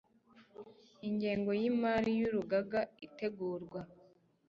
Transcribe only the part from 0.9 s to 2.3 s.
ingengo y imari y